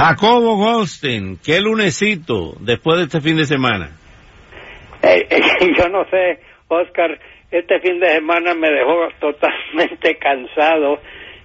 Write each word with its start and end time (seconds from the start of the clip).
Jacobo 0.00 0.56
Goldstein, 0.56 1.36
qué 1.44 1.60
lunesito 1.60 2.54
después 2.60 2.96
de 2.96 3.02
este 3.04 3.20
fin 3.20 3.36
de 3.36 3.44
semana. 3.44 3.90
Eh, 5.02 5.26
eh, 5.28 5.40
yo 5.78 5.90
no 5.90 6.08
sé, 6.08 6.40
Oscar, 6.68 7.18
este 7.50 7.80
fin 7.80 8.00
de 8.00 8.08
semana 8.08 8.54
me 8.54 8.70
dejó 8.70 8.96
totalmente 9.20 10.16
cansado 10.18 11.00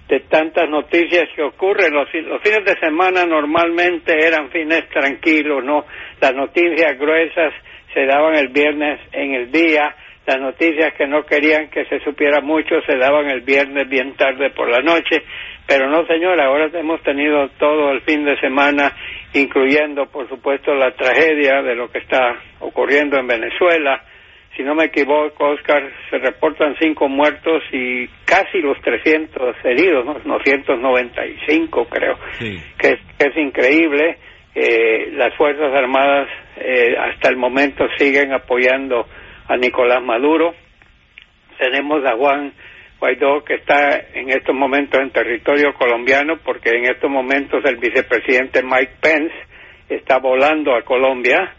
de 0.08 0.20
tantas 0.20 0.70
noticias 0.70 1.28
que 1.36 1.42
ocurren. 1.42 1.92
Los, 1.92 2.08
los 2.14 2.40
fines 2.40 2.64
de 2.64 2.80
semana 2.80 3.26
normalmente 3.26 4.26
eran 4.26 4.48
fines 4.48 4.88
tranquilos, 4.88 5.62
¿no? 5.62 5.84
Las 6.18 6.32
noticias 6.32 6.98
gruesas 6.98 7.52
se 7.92 8.06
daban 8.06 8.36
el 8.36 8.48
viernes 8.48 9.00
en 9.12 9.34
el 9.34 9.52
día 9.52 9.94
las 10.26 10.40
noticias 10.40 10.92
que 10.94 11.06
no 11.06 11.24
querían 11.24 11.68
que 11.70 11.84
se 11.84 12.00
supiera 12.00 12.40
mucho 12.40 12.80
se 12.86 12.96
daban 12.98 13.30
el 13.30 13.42
viernes 13.42 13.88
bien 13.88 14.14
tarde 14.16 14.50
por 14.50 14.68
la 14.68 14.80
noche, 14.80 15.22
pero 15.66 15.88
no 15.88 16.04
señora, 16.06 16.46
ahora 16.46 16.68
hemos 16.74 17.00
tenido 17.02 17.48
todo 17.58 17.92
el 17.92 18.00
fin 18.02 18.24
de 18.24 18.38
semana, 18.40 18.92
incluyendo 19.34 20.06
por 20.06 20.28
supuesto 20.28 20.74
la 20.74 20.92
tragedia 20.92 21.62
de 21.62 21.76
lo 21.76 21.90
que 21.90 21.98
está 21.98 22.36
ocurriendo 22.60 23.18
en 23.18 23.28
Venezuela. 23.28 24.02
Si 24.56 24.62
no 24.62 24.74
me 24.74 24.86
equivoco, 24.86 25.50
Oscar, 25.50 25.82
se 26.10 26.18
reportan 26.18 26.74
cinco 26.80 27.08
muertos 27.08 27.62
y 27.72 28.08
casi 28.24 28.58
los 28.58 28.80
300 28.80 29.54
heridos, 29.64 30.06
¿no? 30.06 30.16
995 30.24 31.86
creo, 31.88 32.18
que, 32.78 32.98
es, 33.18 33.36
increíble. 33.36 34.16
Eh, 34.54 35.10
las 35.12 35.36
Fuerzas 35.36 35.70
Armadas 35.74 36.30
eh, 36.56 36.96
hasta 36.98 37.28
el 37.28 37.36
momento 37.36 37.84
siguen 37.98 38.32
apoyando 38.32 39.06
a 39.48 39.56
Nicolás 39.56 40.02
Maduro. 40.02 40.54
Tenemos 41.58 42.04
a 42.04 42.16
Juan 42.16 42.52
Guaidó 42.98 43.44
que 43.44 43.54
está 43.54 43.98
en 44.14 44.30
estos 44.30 44.54
momentos 44.54 45.00
en 45.00 45.10
territorio 45.10 45.74
colombiano 45.74 46.38
porque 46.44 46.70
en 46.70 46.84
estos 46.90 47.10
momentos 47.10 47.64
el 47.64 47.76
vicepresidente 47.76 48.62
Mike 48.62 48.94
Pence 49.00 49.34
está 49.88 50.18
volando 50.18 50.74
a 50.74 50.82
Colombia, 50.82 51.54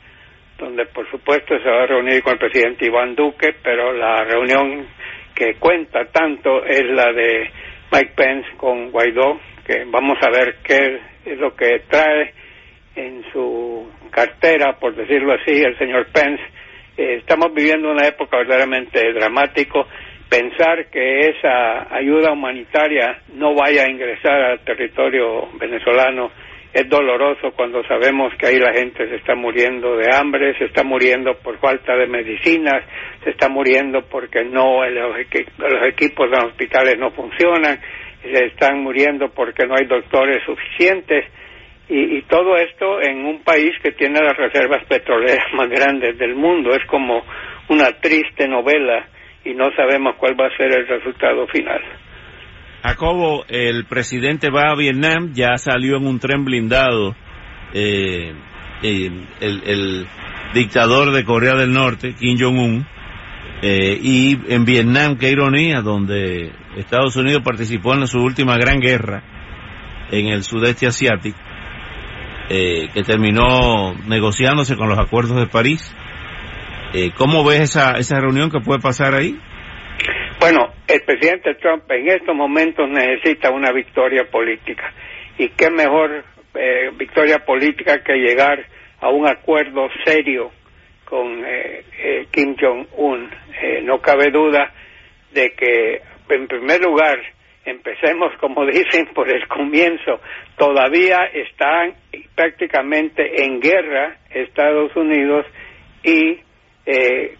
donde 0.57 0.85
por 0.87 1.09
supuesto 1.09 1.57
se 1.59 1.69
va 1.69 1.83
a 1.83 1.87
reunir 1.87 2.21
con 2.23 2.33
el 2.33 2.39
presidente 2.39 2.85
Iván 2.85 3.15
Duque, 3.15 3.55
pero 3.63 3.93
la 3.93 4.23
reunión 4.23 4.87
que 5.35 5.55
cuenta 5.59 6.05
tanto 6.05 6.65
es 6.65 6.83
la 6.85 7.11
de 7.13 7.49
Mike 7.91 8.13
Pence 8.15 8.49
con 8.57 8.91
Guaidó, 8.91 9.39
que 9.65 9.85
vamos 9.85 10.17
a 10.21 10.29
ver 10.29 10.57
qué 10.63 10.99
es 11.25 11.37
lo 11.37 11.55
que 11.55 11.83
trae 11.87 12.33
en 12.95 13.23
su 13.31 13.89
cartera, 14.09 14.77
por 14.79 14.95
decirlo 14.95 15.33
así, 15.33 15.61
el 15.61 15.77
señor 15.77 16.07
Pence 16.11 16.41
eh, 16.97 17.17
estamos 17.19 17.53
viviendo 17.53 17.91
una 17.91 18.07
época 18.07 18.37
verdaderamente 18.37 19.13
dramático. 19.13 19.87
Pensar 20.27 20.89
que 20.89 21.29
esa 21.29 21.95
ayuda 21.95 22.33
humanitaria 22.33 23.21
no 23.33 23.55
vaya 23.55 23.83
a 23.83 23.89
ingresar 23.89 24.41
al 24.41 24.59
territorio 24.59 25.47
venezolano 25.59 26.31
es 26.73 26.87
doloroso 26.89 27.51
cuando 27.55 27.81
sabemos 27.87 28.33
que 28.37 28.47
ahí 28.47 28.59
la 28.59 28.73
gente 28.73 29.07
se 29.07 29.15
está 29.15 29.35
muriendo 29.35 29.95
de 29.95 30.13
hambre, 30.13 30.57
se 30.57 30.65
está 30.65 30.83
muriendo 30.83 31.35
por 31.35 31.57
falta 31.59 31.95
de 31.95 32.07
medicinas, 32.07 32.83
se 33.23 33.29
está 33.31 33.47
muriendo 33.47 34.01
porque 34.09 34.43
no 34.43 34.85
los 34.85 35.87
equipos 35.87 36.29
de 36.29 36.37
los 36.37 36.45
hospitales 36.51 36.99
no 36.99 37.11
funcionan, 37.11 37.79
se 38.21 38.45
están 38.45 38.83
muriendo 38.83 39.29
porque 39.29 39.65
no 39.65 39.75
hay 39.75 39.85
doctores 39.85 40.43
suficientes 40.45 41.25
y, 41.89 42.21
todo 42.23 42.57
esto 42.57 43.01
en 43.01 43.25
un 43.25 43.43
país 43.43 43.71
que 43.81 43.91
tiene 43.91 44.21
las 44.21 44.35
reservas 44.35 44.83
petroleras 44.87 45.45
más 45.53 45.69
grandes 45.69 46.17
del 46.17 46.35
mundo. 46.35 46.71
Es 46.71 46.85
como 46.87 47.23
una 47.69 47.91
triste 48.01 48.47
novela 48.47 49.07
y 49.45 49.53
no 49.53 49.71
sabemos 49.75 50.15
cuál 50.17 50.39
va 50.39 50.47
a 50.47 50.57
ser 50.57 50.67
el 50.77 50.87
resultado 50.87 51.47
final. 51.47 51.81
Jacobo, 52.83 53.45
el 53.49 53.85
presidente 53.85 54.49
va 54.49 54.71
a 54.71 54.75
Vietnam, 54.75 55.31
ya 55.33 55.57
salió 55.57 55.97
en 55.97 56.05
un 56.05 56.19
tren 56.19 56.45
blindado 56.45 57.15
eh, 57.73 58.33
eh, 58.83 59.11
el, 59.41 60.07
dictador 60.53 61.11
de 61.11 61.23
Corea 61.25 61.55
del 61.55 61.73
Norte, 61.73 62.13
Kim 62.13 62.37
Jong-un, 62.39 62.85
eh, 63.61 63.99
y 64.01 64.37
en 64.53 64.65
Vietnam, 64.65 65.17
qué 65.17 65.31
ironía, 65.31 65.81
donde 65.81 66.51
Estados 66.77 67.15
Unidos 67.17 67.41
participó 67.43 67.93
en 67.93 68.07
su 68.07 68.19
última 68.19 68.55
gran 68.57 68.79
guerra 68.79 69.23
en 70.11 70.27
el 70.27 70.43
sudeste 70.43 70.87
asiático, 70.87 71.37
eh, 72.49 72.87
que 72.93 73.03
terminó 73.03 73.93
negociándose 74.07 74.75
con 74.77 74.87
los 74.87 74.97
acuerdos 74.97 75.37
de 75.37 75.47
París. 75.47 75.93
Eh, 76.93 77.11
¿Cómo 77.17 77.43
ves 77.43 77.61
esa, 77.61 77.97
esa 77.97 78.19
reunión 78.21 78.49
que 78.49 78.61
puede 78.61 78.79
pasar 78.79 79.13
ahí? 79.13 79.37
Bueno, 80.39 80.73
el 80.87 81.01
presidente 81.01 81.55
Trump 81.55 81.83
en 81.91 82.07
estos 82.07 82.35
momentos 82.35 82.87
necesita 82.89 83.51
una 83.51 83.71
victoria 83.71 84.29
política. 84.31 84.93
¿Y 85.37 85.49
qué 85.49 85.69
mejor 85.69 86.23
eh, 86.55 86.91
victoria 86.97 87.39
política 87.39 88.01
que 88.03 88.13
llegar 88.13 88.65
a 89.01 89.09
un 89.09 89.27
acuerdo 89.27 89.89
serio 90.05 90.51
con 91.05 91.43
Kim 92.31 92.55
Jong-un? 92.59 93.29
no 93.83 93.99
cabe 93.99 94.29
duda 94.29 94.71
de 95.33 95.51
que, 95.51 96.01
en 96.29 96.47
primer 96.47 96.81
lugar, 96.81 97.17
empecemos, 97.67 98.31
como 98.39 98.65
dicen, 98.65 99.05
por 99.13 99.29
el 99.29 99.47
comienzo. 99.47 100.19
Todavía 100.57 101.25
están 101.25 101.93
prácticamente 102.33 103.43
en 103.43 103.59
guerra 103.59 104.17
Estados 104.29 104.95
Unidos 104.95 105.45
y 106.03 106.39
eh, 106.85 107.35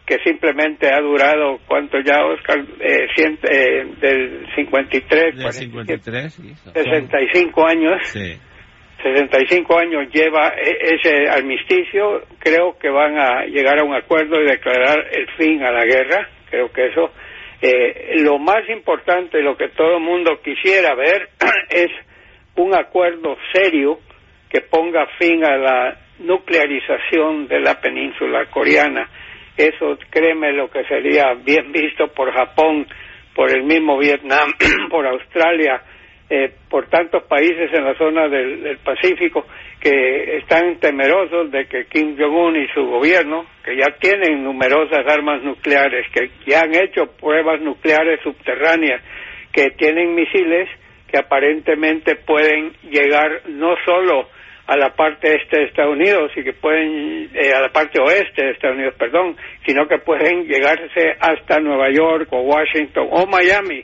que 0.07 0.19
simplemente 0.19 0.89
ha 0.89 1.01
durado, 1.01 1.59
¿cuánto 1.67 1.99
ya, 1.99 2.25
Oscar? 2.25 2.59
Eh, 2.79 3.07
eh, 3.17 3.87
del 3.99 4.47
53, 4.55 5.35
del 5.35 5.51
53 5.51 6.33
65 6.73 7.67
años. 7.67 8.01
Sí. 8.03 8.39
65 9.03 9.77
años 9.77 10.07
lleva 10.13 10.53
e, 10.55 10.95
ese 10.95 11.29
armisticio, 11.29 12.23
creo 12.39 12.77
que 12.79 12.89
van 12.89 13.19
a 13.19 13.45
llegar 13.47 13.79
a 13.79 13.83
un 13.83 13.93
acuerdo 13.93 14.41
y 14.41 14.45
declarar 14.45 15.05
el 15.11 15.27
fin 15.37 15.61
a 15.61 15.71
la 15.71 15.83
guerra, 15.83 16.29
creo 16.49 16.71
que 16.71 16.87
eso. 16.87 17.11
Eh, 17.61 18.21
lo 18.21 18.39
más 18.39 18.67
importante, 18.69 19.41
lo 19.41 19.57
que 19.57 19.67
todo 19.69 19.97
el 19.97 20.03
mundo 20.03 20.39
quisiera 20.41 20.95
ver, 20.95 21.29
es 21.69 21.91
un 22.55 22.73
acuerdo 22.73 23.35
serio 23.51 23.99
que 24.49 24.61
ponga 24.61 25.05
fin 25.19 25.43
a 25.43 25.57
la 25.57 25.97
nuclearización 26.19 27.49
de 27.49 27.59
la 27.59 27.81
península 27.81 28.45
coreana 28.45 29.09
eso 29.57 29.97
créeme 30.09 30.53
lo 30.53 30.69
que 30.69 30.83
sería 30.85 31.33
bien 31.33 31.71
visto 31.71 32.07
por 32.09 32.31
Japón, 32.31 32.87
por 33.33 33.51
el 33.51 33.63
mismo 33.63 33.97
Vietnam, 33.97 34.53
por 34.89 35.05
Australia, 35.05 35.81
eh, 36.29 36.51
por 36.69 36.87
tantos 36.89 37.23
países 37.23 37.71
en 37.73 37.85
la 37.85 37.95
zona 37.97 38.27
del, 38.27 38.77
Pacífico 38.83 39.45
que 39.79 40.37
están 40.37 40.77
temerosos 40.79 41.51
de 41.51 41.67
que 41.67 41.85
Kim 41.85 42.17
Jong-un 42.17 42.55
y 42.55 42.67
su 42.69 42.85
gobierno, 42.85 43.45
que 43.63 43.77
ya 43.77 43.85
tienen 43.99 44.43
numerosas 44.43 45.05
armas 45.07 45.41
nucleares, 45.43 46.05
que 46.13 46.31
ya 46.45 46.61
han 46.61 46.75
hecho 46.75 47.07
pruebas 47.19 47.61
nucleares 47.61 48.19
subterráneas, 48.23 49.01
que 49.53 49.71
tienen 49.71 50.15
misiles 50.15 50.67
que 51.07 51.17
aparentemente 51.17 52.15
pueden 52.15 52.73
llegar 52.89 53.43
no 53.47 53.75
solo 53.85 54.27
a 54.67 54.75
la 54.75 54.89
parte 54.89 55.33
este 55.33 55.59
de 55.59 55.65
Estados 55.65 55.93
Unidos 55.93 56.31
y 56.35 56.43
que 56.43 56.51
pueden, 56.51 57.29
eh, 57.33 57.53
a 57.53 57.61
la 57.61 57.69
parte 57.69 58.01
oeste 58.01 58.45
de 58.45 58.51
Estados 58.51 58.75
Unidos, 58.75 58.95
perdón, 58.99 59.37
sino 59.65 59.87
que 59.87 59.97
pueden 59.99 60.45
llegarse 60.45 61.15
hasta 61.19 61.59
Nueva 61.61 61.89
York 61.89 62.27
o 62.31 62.41
Washington 62.41 63.07
o 63.09 63.25
Miami. 63.25 63.81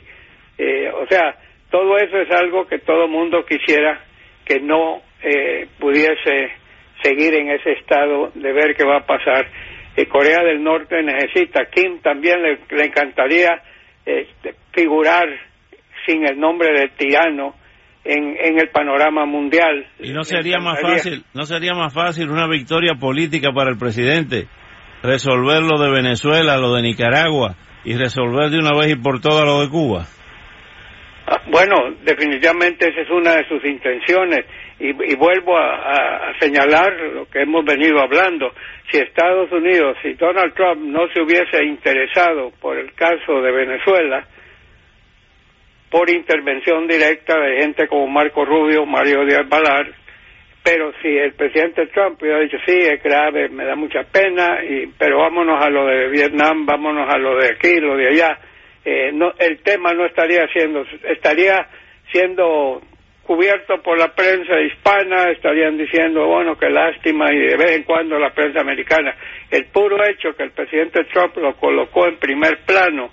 Eh, 0.58 0.90
o 0.90 1.06
sea, 1.06 1.36
todo 1.70 1.96
eso 1.96 2.18
es 2.18 2.30
algo 2.30 2.66
que 2.66 2.78
todo 2.80 3.08
mundo 3.08 3.46
quisiera 3.46 3.98
que 4.44 4.60
no 4.60 5.00
eh, 5.22 5.66
pudiese 5.80 6.52
seguir 7.02 7.34
en 7.34 7.50
ese 7.50 7.72
estado 7.72 8.30
de 8.34 8.52
ver 8.52 8.76
qué 8.76 8.84
va 8.84 8.98
a 8.98 9.06
pasar. 9.06 9.48
Corea 10.08 10.42
del 10.42 10.62
Norte 10.62 11.00
necesita, 11.02 11.66
Kim 11.66 12.00
también 12.00 12.42
le, 12.42 12.84
encantaría 12.84 13.62
este, 14.04 14.54
figurar 14.72 15.28
sin 16.04 16.26
el 16.26 16.38
nombre 16.38 16.72
de 16.72 16.88
tirano 16.88 17.54
en, 18.04 18.36
en 18.38 18.58
el 18.58 18.68
panorama 18.68 19.24
mundial. 19.26 19.86
Y 19.98 20.12
no 20.12 20.24
sería 20.24 20.58
más 20.58 20.80
fácil, 20.80 21.24
no 21.34 21.44
sería 21.44 21.74
más 21.74 21.92
fácil 21.92 22.30
una 22.30 22.46
victoria 22.46 22.94
política 22.94 23.50
para 23.52 23.70
el 23.70 23.78
presidente 23.78 24.46
resolver 25.02 25.62
lo 25.62 25.78
de 25.78 25.90
Venezuela, 25.90 26.56
lo 26.56 26.74
de 26.74 26.82
Nicaragua 26.82 27.54
y 27.84 27.94
resolver 27.94 28.50
de 28.50 28.58
una 28.58 28.72
vez 28.78 28.92
y 28.92 28.96
por 28.96 29.20
todas 29.20 29.44
lo 29.44 29.60
de 29.60 29.68
Cuba. 29.68 30.06
Ah, 31.26 31.40
bueno, 31.46 31.94
definitivamente 32.02 32.88
esa 32.88 33.00
es 33.00 33.10
una 33.10 33.36
de 33.36 33.48
sus 33.48 33.64
intenciones 33.64 34.44
y, 34.78 35.14
vuelvo 35.14 35.56
a, 35.56 36.32
señalar 36.40 36.92
lo 37.14 37.26
que 37.26 37.42
hemos 37.42 37.64
venido 37.64 38.00
hablando. 38.00 38.52
Si 38.90 38.98
Estados 38.98 39.50
Unidos, 39.52 39.96
si 40.02 40.14
Donald 40.14 40.52
Trump 40.54 40.82
no 40.82 41.06
se 41.12 41.20
hubiese 41.20 41.64
interesado 41.64 42.50
por 42.60 42.76
el 42.76 42.92
caso 42.94 43.40
de 43.40 43.52
Venezuela, 43.52 44.26
por 45.94 46.10
intervención 46.10 46.88
directa 46.88 47.38
de 47.38 47.58
gente 47.60 47.86
como 47.86 48.08
Marco 48.08 48.44
Rubio, 48.44 48.84
Mario 48.84 49.24
Díaz 49.24 49.48
Balar, 49.48 49.86
pero 50.60 50.92
si 51.00 51.06
el 51.06 51.34
presidente 51.34 51.86
Trump 51.86 52.20
hubiera 52.20 52.40
dicho 52.40 52.56
sí, 52.66 52.76
es 52.76 53.00
grave, 53.00 53.48
me 53.48 53.64
da 53.64 53.76
mucha 53.76 54.02
pena, 54.02 54.58
y, 54.64 54.88
pero 54.98 55.18
vámonos 55.18 55.64
a 55.64 55.70
lo 55.70 55.86
de 55.86 56.08
Vietnam, 56.08 56.66
vámonos 56.66 57.08
a 57.08 57.16
lo 57.16 57.36
de 57.36 57.46
aquí, 57.46 57.76
lo 57.78 57.96
de 57.96 58.08
allá, 58.08 58.38
eh, 58.84 59.12
no, 59.14 59.34
el 59.38 59.62
tema 59.62 59.94
no 59.94 60.04
estaría 60.04 60.48
siendo, 60.48 60.84
estaría 61.04 61.68
siendo 62.10 62.82
cubierto 63.22 63.80
por 63.80 63.96
la 63.96 64.12
prensa 64.16 64.60
hispana, 64.62 65.30
estarían 65.30 65.78
diciendo, 65.78 66.26
bueno, 66.26 66.58
qué 66.58 66.70
lástima, 66.70 67.32
y 67.32 67.38
de 67.38 67.56
vez 67.56 67.70
en 67.76 67.84
cuando 67.84 68.18
la 68.18 68.34
prensa 68.34 68.62
americana. 68.62 69.14
El 69.48 69.66
puro 69.66 70.04
hecho 70.04 70.34
que 70.36 70.42
el 70.42 70.50
presidente 70.50 71.04
Trump 71.12 71.36
lo 71.36 71.54
colocó 71.54 72.08
en 72.08 72.16
primer 72.16 72.64
plano 72.66 73.10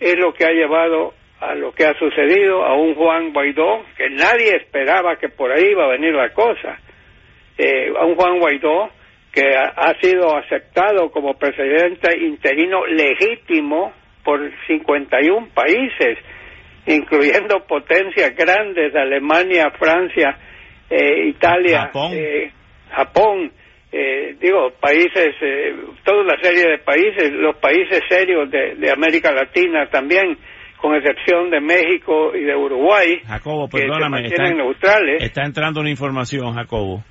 es 0.00 0.18
lo 0.18 0.34
que 0.34 0.44
ha 0.44 0.50
llevado 0.50 1.14
a 1.40 1.54
lo 1.54 1.72
que 1.72 1.84
ha 1.84 1.94
sucedido, 1.98 2.64
a 2.64 2.74
un 2.74 2.94
Juan 2.94 3.32
Guaidó, 3.32 3.84
que 3.96 4.08
nadie 4.10 4.56
esperaba 4.56 5.16
que 5.16 5.28
por 5.28 5.52
ahí 5.52 5.70
iba 5.70 5.84
a 5.84 5.88
venir 5.88 6.14
la 6.14 6.32
cosa, 6.32 6.78
eh, 7.58 7.92
a 7.98 8.04
un 8.04 8.14
Juan 8.14 8.38
Guaidó 8.38 8.90
que 9.32 9.54
ha 9.54 9.94
sido 10.00 10.34
aceptado 10.34 11.10
como 11.10 11.34
presidente 11.34 12.16
interino 12.18 12.86
legítimo 12.86 13.92
por 14.24 14.40
51 14.66 15.48
países, 15.54 16.18
incluyendo 16.86 17.66
potencias 17.66 18.34
grandes, 18.34 18.94
Alemania, 18.94 19.70
Francia, 19.78 20.38
eh, 20.88 21.28
Italia, 21.28 21.90
Japón, 22.90 23.44
eh, 23.44 23.52
eh, 23.92 24.36
digo, 24.40 24.72
países, 24.80 25.34
toda 26.02 26.24
la 26.24 26.40
serie 26.42 26.70
de 26.70 26.78
países, 26.78 27.30
los 27.32 27.56
países 27.56 28.00
serios 28.08 28.50
de, 28.50 28.90
América 28.90 29.32
Latina 29.32 29.86
también, 29.88 30.36
con 30.80 30.94
excepción 30.94 31.50
de 31.50 31.60
México 31.60 32.34
y 32.34 32.42
de 32.42 32.54
Uruguay, 32.54 33.20
Jacobo, 33.26 33.68
perdóname, 33.68 34.26
está, 34.26 34.50
neutrales. 34.50 35.22
Está 35.22 35.44
entrando 35.44 35.80
una 35.80 35.90
información, 35.90 36.54
Jacobo, 36.54 37.02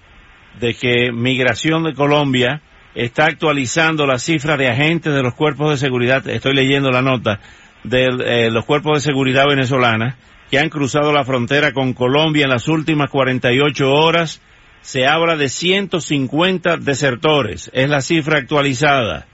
de 0.60 0.74
que 0.74 1.12
Migración 1.12 1.84
de 1.84 1.94
Colombia 1.94 2.62
está 2.94 3.26
actualizando 3.26 4.06
la 4.06 4.18
cifra 4.18 4.56
de 4.56 4.70
agentes 4.70 5.14
de 5.14 5.22
los 5.22 5.34
cuerpos 5.34 5.72
de 5.72 5.78
seguridad, 5.78 6.28
estoy 6.28 6.54
leyendo 6.54 6.90
la 6.92 7.02
nota, 7.02 7.40
de 7.84 8.06
eh, 8.06 8.52
los 8.52 8.66
cuerpos 8.66 8.94
de 9.04 9.12
seguridad 9.12 9.46
venezolanas 9.48 10.16
que 10.50 10.60
han 10.60 10.70
cruzado 10.70 11.12
la 11.12 11.24
frontera 11.24 11.72
con 11.72 11.94
Colombia 11.94 12.44
en 12.44 12.52
las 12.52 12.68
últimas 12.68 13.10
48 13.10 13.92
horas. 13.92 14.42
Se 14.82 15.08
habla 15.08 15.36
de 15.36 15.50
150 15.50 16.78
desertores, 16.78 17.72
es 17.74 17.90
la 17.90 18.02
cifra 18.02 18.40
actualizada. 18.40 19.26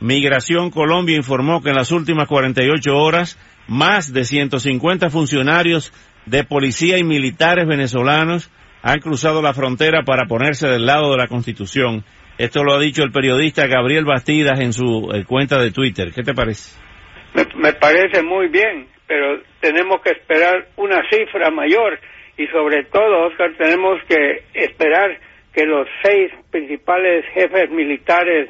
Migración 0.00 0.70
Colombia 0.70 1.16
informó 1.16 1.62
que 1.62 1.70
en 1.70 1.76
las 1.76 1.92
últimas 1.92 2.26
48 2.26 2.96
horas 2.96 3.38
más 3.68 4.12
de 4.12 4.24
150 4.24 5.10
funcionarios 5.10 5.92
de 6.26 6.42
policía 6.42 6.98
y 6.98 7.04
militares 7.04 7.66
venezolanos 7.66 8.50
han 8.82 8.98
cruzado 8.98 9.42
la 9.42 9.54
frontera 9.54 10.02
para 10.02 10.26
ponerse 10.26 10.66
del 10.66 10.86
lado 10.86 11.12
de 11.12 11.18
la 11.18 11.28
Constitución 11.28 12.04
esto 12.38 12.62
lo 12.62 12.74
ha 12.74 12.78
dicho 12.78 13.02
el 13.02 13.10
periodista 13.10 13.66
Gabriel 13.66 14.04
Bastidas 14.04 14.60
en 14.60 14.72
su 14.72 15.10
eh, 15.12 15.24
cuenta 15.26 15.60
de 15.60 15.72
Twitter. 15.72 16.12
¿Qué 16.14 16.22
te 16.22 16.34
parece? 16.34 16.78
Me, 17.34 17.72
parece 17.72 18.22
muy 18.22 18.46
bien, 18.46 18.86
pero 19.08 19.40
tenemos 19.60 20.00
que 20.02 20.12
esperar 20.12 20.68
una 20.76 21.02
cifra 21.10 21.50
mayor 21.50 21.98
y 22.36 22.46
sobre 22.46 22.84
todo, 22.84 23.26
Oscar, 23.26 23.50
tenemos 23.58 24.00
que 24.08 24.44
esperar 24.54 25.18
que 25.52 25.66
los 25.66 25.88
seis 26.04 26.30
principales 26.52 27.24
jefes 27.34 27.70
militares 27.70 28.48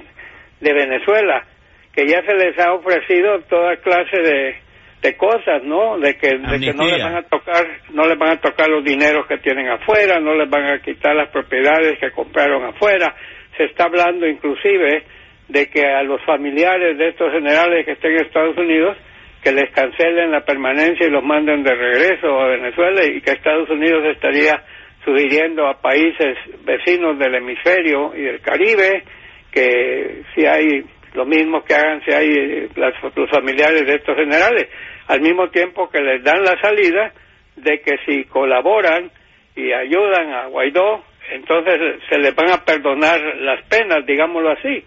de 0.60 0.72
Venezuela, 0.74 1.46
que 1.94 2.06
ya 2.06 2.20
se 2.26 2.34
les 2.34 2.58
ha 2.58 2.74
ofrecido 2.74 3.40
toda 3.48 3.76
clase 3.78 4.18
de, 4.20 4.56
de 5.02 5.16
cosas, 5.16 5.62
¿no? 5.62 5.98
De 5.98 6.16
que, 6.16 6.28
de 6.28 6.60
que 6.60 6.72
no 6.72 6.86
les 6.86 7.02
van 7.02 7.16
a 7.16 7.22
tocar, 7.22 7.64
no 7.92 8.06
les 8.06 8.18
van 8.18 8.30
a 8.30 8.40
tocar 8.40 8.68
los 8.68 8.84
dineros 8.84 9.26
que 9.26 9.38
tienen 9.38 9.68
afuera, 9.68 10.18
no 10.18 10.34
les 10.34 10.50
van 10.50 10.66
a 10.66 10.80
quitar 10.80 11.14
las 11.14 11.30
propiedades 11.30 11.98
que 12.00 12.10
compraron 12.10 12.64
afuera, 12.64 13.14
se 13.56 13.64
está 13.64 13.84
hablando 13.84 14.26
inclusive 14.26 15.04
de 15.48 15.70
que 15.70 15.84
a 15.86 16.02
los 16.02 16.22
familiares 16.24 16.98
de 16.98 17.08
estos 17.08 17.32
generales 17.32 17.84
que 17.86 17.92
estén 17.92 18.12
en 18.12 18.26
Estados 18.26 18.56
Unidos 18.58 18.96
que 19.42 19.52
les 19.52 19.70
cancelen 19.70 20.32
la 20.32 20.44
permanencia 20.44 21.06
y 21.06 21.10
los 21.10 21.22
manden 21.22 21.62
de 21.62 21.74
regreso 21.74 22.40
a 22.40 22.48
Venezuela 22.48 23.04
y 23.04 23.20
que 23.20 23.30
Estados 23.30 23.70
Unidos 23.70 24.04
estaría 24.06 24.62
sugiriendo 25.04 25.66
a 25.66 25.80
países 25.80 26.36
vecinos 26.64 27.18
del 27.18 27.36
hemisferio 27.36 28.14
y 28.16 28.22
del 28.22 28.40
Caribe 28.40 29.04
que 29.52 30.22
si 30.34 30.44
hay 30.44 30.84
lo 31.14 31.24
mismo 31.24 31.64
que 31.64 31.74
hagan 31.74 32.02
si 32.04 32.12
hay 32.12 32.68
los 32.74 33.30
familiares 33.30 33.86
de 33.86 33.94
estos 33.94 34.16
generales, 34.16 34.68
al 35.06 35.20
mismo 35.20 35.48
tiempo 35.48 35.88
que 35.88 36.00
les 36.00 36.22
dan 36.22 36.42
la 36.42 36.60
salida 36.60 37.12
de 37.56 37.80
que 37.80 37.96
si 38.06 38.24
colaboran 38.24 39.10
y 39.56 39.72
ayudan 39.72 40.32
a 40.32 40.46
Guaidó 40.46 41.02
entonces 41.30 42.02
se 42.08 42.18
les 42.18 42.34
van 42.34 42.50
a 42.50 42.64
perdonar 42.64 43.20
las 43.40 43.62
penas, 43.64 44.04
digámoslo 44.06 44.50
así. 44.50 44.84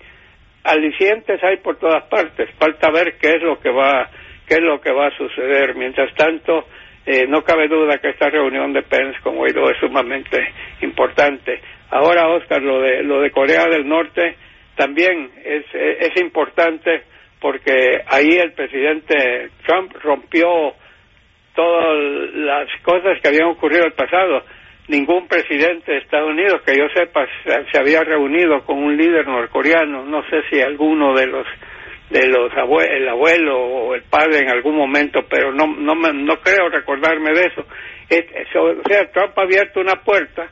Alicientes 0.64 1.44
hay 1.44 1.58
por 1.58 1.78
todas 1.78 2.04
partes, 2.06 2.50
falta 2.58 2.92
ver 2.92 3.18
qué 3.20 3.36
es 3.36 3.42
lo 3.42 3.60
que 3.60 3.70
va, 3.70 4.10
qué 4.48 4.56
es 4.56 4.62
lo 4.62 4.80
que 4.82 4.92
va 4.92 5.08
a 5.08 5.18
suceder. 5.18 5.76
Mientras 5.76 6.14
tanto, 6.16 6.66
eh, 7.06 7.26
no 7.28 7.44
cabe 7.44 7.68
duda 7.68 7.98
que 8.00 8.10
esta 8.10 8.30
reunión 8.30 8.74
de 8.74 8.84
Pence 8.84 9.20
con 9.22 9.36
Guaidó 9.36 9.70
es 9.70 9.78
sumamente 9.80 10.54
importante. 10.82 11.62
Ahora, 11.90 12.30
Oscar, 12.30 12.62
lo 12.62 12.82
de, 12.82 13.04
lo 13.04 13.22
de 13.22 13.32
Corea 13.32 13.66
del 13.66 13.88
Norte 13.88 14.38
también 14.76 15.32
es, 15.44 15.66
importante 16.22 17.04
porque 17.40 18.02
ahí 18.08 18.38
el 18.38 18.54
presidente 18.54 19.50
Trump 19.66 19.94
rompió 20.02 20.74
todas 21.56 21.98
las 22.34 22.68
cosas 22.84 23.20
que 23.22 23.30
habían 23.30 23.50
ocurrido 23.50 23.82
en 23.82 23.88
el 23.88 23.94
pasado. 23.94 24.44
Ningún 24.88 25.28
presidente 25.28 25.92
de 25.92 25.98
Estados 26.00 26.30
Unidos 26.30 26.62
que 26.66 26.78
yo 26.78 26.86
sepa 26.94 27.26
se 27.44 27.80
había 27.80 28.04
reunido 28.04 28.64
con 28.66 28.78
un 28.78 28.98
líder 28.98 29.28
norcoreano. 29.28 30.06
No 30.06 30.22
sé 30.30 30.42
si 30.50 30.62
alguno 30.62 31.14
de 31.16 31.28
los 31.28 31.48
de 32.10 32.28
los 32.28 32.52
abuelos, 32.58 32.94
el 32.94 33.08
abuelo 33.08 33.58
o 33.58 33.96
el 33.96 34.04
padre 34.04 34.40
en 34.40 34.50
algún 34.50 34.76
momento 34.76 35.22
pero 35.30 35.54
no 35.54 35.68
no 35.68 35.96
no 35.96 36.36
creo 36.42 36.70
recordarme 36.70 37.32
de 37.32 37.48
eso. 37.48 37.62
O 37.62 38.90
sea 38.90 39.12
Trump 39.12 39.38
ha 39.38 39.44
abierto 39.44 39.80
una 39.80 40.02
puerta 40.04 40.50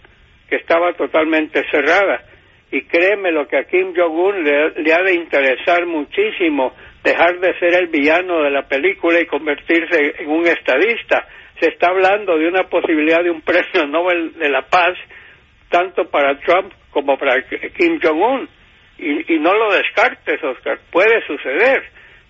que 0.50 0.56
estaba 0.56 0.94
totalmente 0.94 1.64
cerrada 1.70 2.29
y 2.72 2.84
créeme 2.84 3.32
lo 3.32 3.48
que 3.48 3.58
a 3.58 3.64
Kim 3.64 3.94
Jong 3.96 4.18
Un 4.18 4.44
le, 4.44 4.72
le 4.82 4.94
ha 4.94 5.02
de 5.02 5.14
interesar 5.14 5.86
muchísimo 5.86 6.74
dejar 7.04 7.40
de 7.40 7.58
ser 7.60 7.74
el 7.76 7.88
villano 7.88 8.44
de 8.44 8.52
la 8.52 8.68
película 8.68 9.20
y 9.20 9.26
convertirse 9.26 10.16
en 10.20 10.30
un 10.30 10.46
estadista 10.46 11.28
se 11.60 11.70
está 11.70 11.88
hablando 11.88 12.38
de 12.38 12.48
una 12.48 12.64
posibilidad 12.70 13.24
de 13.24 13.32
un 13.32 13.42
premio 13.42 13.86
Nobel 13.88 14.34
de 14.38 14.50
la 14.50 14.62
Paz, 14.64 14.98
tanto 15.70 16.10
para 16.10 16.40
Trump 16.40 16.74
como 16.92 17.18
para 17.18 17.44
Kim 17.78 18.00
Jong-un. 18.02 18.50
Y 18.98 19.40
no 19.40 19.54
lo 19.54 19.74
descartes, 19.74 20.44
Oscar, 20.44 20.80
puede 20.92 21.26
suceder. 21.26 21.84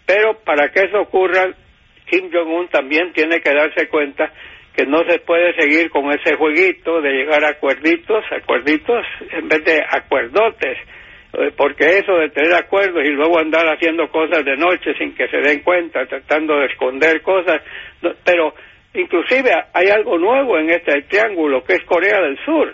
Pero 0.05 0.39
para 0.43 0.69
que 0.69 0.81
eso 0.81 1.01
ocurra, 1.01 1.51
Kim 2.05 2.29
Jong-un 2.31 2.67
también 2.67 3.11
tiene 3.13 3.39
que 3.39 3.53
darse 3.53 3.87
cuenta 3.87 4.31
que 4.79 4.85
no 4.85 5.03
se 5.03 5.19
puede 5.19 5.53
seguir 5.55 5.89
con 5.89 6.09
ese 6.11 6.37
jueguito 6.37 7.01
de 7.01 7.11
llegar 7.11 7.43
a 7.43 7.49
acuerditos, 7.49 8.23
acuerditos 8.31 9.05
en 9.31 9.49
vez 9.49 9.63
de 9.65 9.83
acuerdotes, 9.89 10.77
eh, 11.33 11.51
porque 11.57 11.97
eso 11.97 12.15
de 12.15 12.29
tener 12.29 12.53
acuerdos 12.53 13.03
y 13.03 13.09
luego 13.09 13.39
andar 13.39 13.67
haciendo 13.67 14.07
cosas 14.09 14.45
de 14.45 14.55
noche 14.55 14.93
sin 14.97 15.13
que 15.15 15.27
se 15.27 15.37
den 15.37 15.63
cuenta, 15.63 16.05
tratando 16.05 16.57
de 16.59 16.67
esconder 16.67 17.21
cosas, 17.21 17.61
pero 18.23 18.53
Inclusive 18.93 19.51
hay 19.73 19.87
algo 19.89 20.17
nuevo 20.17 20.57
en 20.57 20.71
este 20.71 21.03
triángulo 21.03 21.63
que 21.63 21.73
es 21.73 21.83
Corea 21.85 22.21
del 22.21 22.37
Sur. 22.43 22.73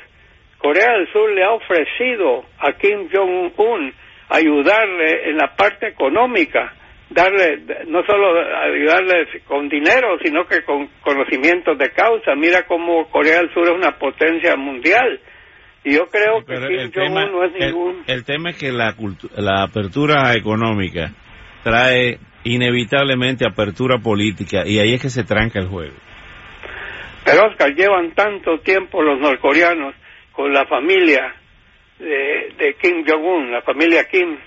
Corea 0.60 0.94
del 0.94 1.12
Sur 1.12 1.30
le 1.32 1.44
ha 1.44 1.52
ofrecido 1.52 2.46
a 2.58 2.72
Kim 2.74 3.10
Jong-un 3.14 3.94
ayudarle 4.30 5.30
en 5.30 5.38
la 5.38 5.54
parte 5.56 5.88
económica, 5.88 6.74
darle 7.10 7.62
no 7.88 8.04
solo 8.06 8.40
ayudarle 8.40 9.28
con 9.48 9.70
dinero, 9.70 10.18
sino 10.24 10.46
que 10.48 10.64
con 10.64 10.88
conocimientos 11.02 11.78
de 11.78 11.92
causa. 11.92 12.36
Mira 12.36 12.66
cómo 12.66 13.10
Corea 13.10 13.40
del 13.40 13.54
Sur 13.54 13.68
es 13.68 13.74
una 13.74 13.98
potencia 13.98 14.56
mundial. 14.56 15.20
Y 15.84 15.94
yo 15.94 16.08
creo 16.08 16.44
que 16.44 16.56
Kim 16.56 16.92
Jong-un 16.94 17.32
no 17.32 17.44
es 17.44 17.54
ningún... 17.54 18.04
El, 18.08 18.24
tema 18.24 18.50
es 18.50 18.58
que 18.58 18.72
la, 18.72 18.96
la 19.38 19.64
apertura 19.64 20.34
económica 20.34 21.12
trae 21.64 22.18
inevitablemente 22.44 23.46
apertura 23.46 24.00
política 24.00 24.64
y 24.66 24.80
ahí 24.80 24.94
es 24.94 25.02
que 25.02 25.10
se 25.10 25.24
tranca 25.24 25.60
el 25.60 25.68
juego. 25.68 25.94
Pero 27.24 27.48
Oscar, 27.48 27.74
llevan 27.76 28.14
tanto 28.14 28.60
tiempo 28.60 29.02
los 29.02 29.20
norcoreanos 29.20 29.96
con 30.32 30.54
la 30.54 30.66
familia 30.66 31.36
de, 32.00 32.54
de 32.58 32.76
Kim 32.82 33.04
Jong-un, 33.08 33.52
la 33.52 33.62
familia 33.62 34.06
Kim, 34.06 34.38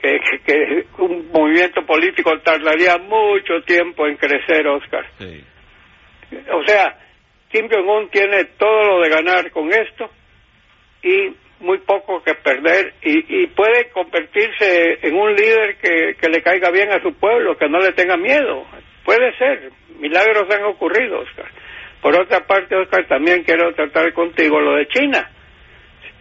que, 0.00 0.18
que, 0.44 0.86
un 0.98 1.30
movimiento 1.32 1.84
político 1.84 2.38
tardaría 2.40 2.98
mucho 2.98 3.60
tiempo 3.66 4.06
en 4.06 4.16
crecer, 4.16 4.66
Oscar. 4.68 5.06
O 6.52 6.64
sea, 6.66 6.98
Kim 7.50 7.68
Jong-un 7.70 8.08
tiene 8.10 8.44
todo 8.58 8.82
lo 8.84 9.02
de 9.02 9.08
ganar 9.08 9.50
con 9.50 9.68
esto 9.72 10.10
y 11.02 11.34
muy 11.60 11.78
poco 11.78 12.22
que 12.22 12.34
perder 12.34 12.94
y, 13.02 13.42
y 13.42 13.46
puede 13.48 13.88
convertirse 13.90 14.98
en 15.02 15.14
un 15.14 15.34
líder 15.34 15.76
que, 15.78 16.16
que 16.20 16.28
le 16.28 16.42
caiga 16.42 16.70
bien 16.70 16.90
a 16.92 17.00
su 17.00 17.14
pueblo, 17.14 17.56
que 17.56 17.68
no 17.68 17.78
le 17.78 17.92
tenga 17.92 18.16
miedo. 18.16 18.66
Puede 19.04 19.36
ser, 19.38 19.70
milagros 19.98 20.52
han 20.54 20.64
ocurrido, 20.64 21.20
Oscar. 21.20 21.46
Por 22.02 22.20
otra 22.20 22.46
parte, 22.46 22.76
Oscar, 22.76 23.06
también 23.08 23.42
quiero 23.44 23.72
tratar 23.74 24.12
contigo 24.12 24.60
lo 24.60 24.76
de 24.76 24.86
China. 24.88 25.30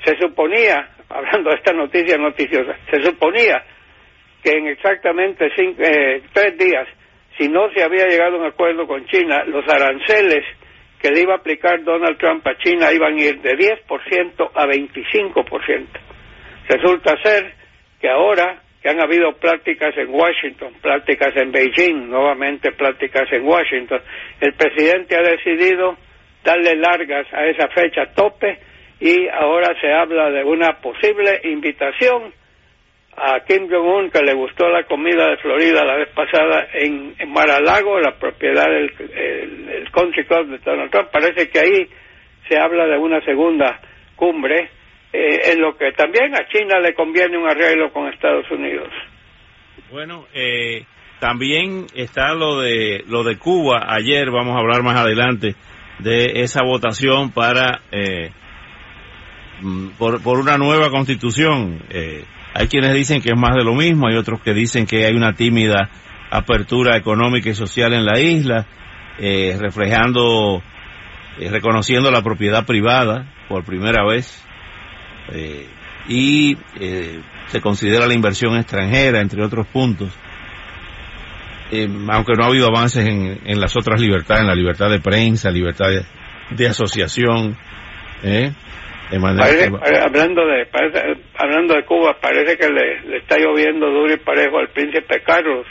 Se 0.03 0.15
suponía, 0.17 0.94
hablando 1.09 1.49
de 1.49 1.55
esta 1.57 1.73
noticia 1.73 2.17
noticiosa, 2.17 2.77
se 2.89 3.01
suponía 3.03 3.63
que 4.43 4.51
en 4.51 4.67
exactamente 4.67 5.49
cinco, 5.55 5.81
eh, 5.81 6.21
tres 6.33 6.57
días, 6.57 6.87
si 7.37 7.49
no 7.49 7.69
se 7.71 7.83
había 7.83 8.07
llegado 8.07 8.35
a 8.35 8.39
un 8.39 8.45
acuerdo 8.45 8.87
con 8.87 9.05
China, 9.07 9.43
los 9.45 9.67
aranceles 9.67 10.43
que 11.01 11.09
le 11.09 11.21
iba 11.21 11.33
a 11.33 11.37
aplicar 11.37 11.83
Donald 11.83 12.17
Trump 12.17 12.45
a 12.47 12.57
China 12.57 12.91
iban 12.91 13.15
a 13.15 13.21
ir 13.21 13.41
de 13.41 13.55
10% 13.55 14.51
a 14.53 14.65
25%. 14.65 15.87
Resulta 16.67 17.15
ser 17.21 17.53
que 17.99 18.09
ahora 18.09 18.61
que 18.81 18.89
han 18.89 19.01
habido 19.01 19.33
pláticas 19.33 19.97
en 19.97 20.13
Washington, 20.13 20.73
pláticas 20.81 21.35
en 21.35 21.51
Beijing, 21.51 22.07
nuevamente 22.07 22.71
pláticas 22.71 23.31
en 23.31 23.43
Washington, 23.43 23.99
el 24.39 24.53
presidente 24.53 25.15
ha 25.15 25.21
decidido 25.21 25.97
darle 26.43 26.75
largas 26.75 27.25
a 27.33 27.45
esa 27.45 27.67
fecha 27.69 28.13
tope 28.13 28.59
y 28.99 29.27
ahora 29.27 29.79
se 29.81 29.91
habla 29.91 30.29
de 30.29 30.43
una 30.43 30.79
posible 30.79 31.41
invitación 31.43 32.33
a 33.17 33.39
Kim 33.45 33.69
Jong-un 33.69 34.09
que 34.09 34.21
le 34.21 34.33
gustó 34.33 34.67
la 34.69 34.83
comida 34.83 35.29
de 35.29 35.37
Florida 35.37 35.85
la 35.85 35.95
vez 35.95 36.09
pasada 36.09 36.67
en, 36.73 37.15
Mar-a-Lago, 37.27 37.99
la 37.99 38.17
propiedad 38.17 38.65
del 38.65 38.91
el, 39.69 39.91
country 39.91 40.25
club 40.25 40.47
de 40.47 40.57
Donald 40.59 40.91
Trump. 40.91 41.09
Parece 41.11 41.49
que 41.49 41.59
ahí 41.59 41.87
se 42.47 42.57
habla 42.57 42.85
de 42.85 42.97
una 42.97 43.21
segunda 43.21 43.79
cumbre, 44.15 44.69
eh, 45.13 45.51
en 45.53 45.61
lo 45.61 45.77
que 45.77 45.91
también 45.93 46.35
a 46.35 46.47
China 46.49 46.79
le 46.79 46.93
conviene 46.93 47.37
un 47.37 47.47
arreglo 47.47 47.91
con 47.91 48.07
Estados 48.07 48.49
Unidos. 48.51 48.89
Bueno, 49.91 50.25
eh, 50.33 50.85
también 51.19 51.87
está 51.95 52.33
lo 52.33 52.59
de 52.59 53.03
lo 53.07 53.23
de 53.23 53.37
Cuba. 53.37 53.85
Ayer 53.87 54.29
vamos 54.29 54.55
a 54.55 54.59
hablar 54.59 54.83
más 54.83 54.97
adelante 54.97 55.55
de 55.99 56.41
esa 56.41 56.63
votación 56.63 57.31
para 57.31 57.79
eh, 57.91 58.31
por, 59.97 60.21
por 60.21 60.39
una 60.39 60.57
nueva 60.57 60.89
constitución. 60.89 61.83
Eh, 61.89 62.25
hay 62.57 62.67
quienes 62.67 62.93
dicen 62.93 63.21
que 63.21 63.31
es 63.31 63.37
más 63.37 63.53
de 63.53 63.65
lo 63.65 63.75
mismo, 63.75 64.07
hay 64.07 64.15
otros 64.15 64.41
que 64.41 64.53
dicen 64.53 64.85
que 64.85 65.05
hay 65.05 65.13
una 65.13 65.33
tímida 65.33 65.89
apertura 66.31 66.95
económica 66.97 67.49
y 67.49 67.53
social 67.53 67.93
en 67.93 68.05
la 68.05 68.19
isla, 68.19 68.65
eh, 69.19 69.57
reflejando, 69.59 70.63
eh, 71.37 71.49
reconociendo 71.49 72.11
la 72.11 72.21
propiedad 72.21 72.65
privada 72.65 73.29
por 73.49 73.65
primera 73.65 74.05
vez, 74.05 74.41
eh, 75.33 75.67
y 76.07 76.57
se 77.47 77.61
considera 77.61 78.07
la 78.07 78.13
inversión 78.13 78.55
extranjera, 78.55 79.19
entre 79.19 79.43
otros 79.43 79.67
puntos. 79.67 80.09
aunque 82.09 82.33
no 82.37 82.43
ha 82.43 82.47
habido 82.47 82.67
avances 82.67 83.05
en, 83.05 83.59
las 83.59 83.75
otras 83.75 83.99
libertades, 83.99 84.43
en 84.43 84.47
la 84.47 84.55
libertad 84.55 84.89
de 84.89 85.01
prensa, 85.01 85.49
libertad 85.49 85.87
de 86.51 86.67
asociación, 86.67 87.57
¿eh? 89.11 89.69
hablando 90.01 90.45
de 90.45 90.67
hablando 91.37 91.75
de 91.75 91.85
Cuba, 91.85 92.17
parece 92.19 92.57
que 92.57 92.69
le, 92.69 93.17
está 93.17 93.37
lloviendo 93.37 93.89
duro 93.91 94.13
y 94.13 94.17
parejo 94.17 94.57
al 94.59 94.69
príncipe 94.69 95.21
Carlos, 95.21 95.67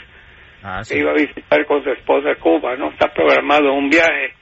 ah, 0.63 0.81
que 0.87 0.99
iba 0.99 1.11
a 1.11 1.15
visitar 1.15 1.65
con 1.65 1.83
su 1.83 1.89
esposa 1.91 2.35
Cuba, 2.39 2.75
¿no? 2.77 2.91
Está 2.91 3.13
programado 3.13 3.73
un 3.73 3.89
viaje. 3.89 4.33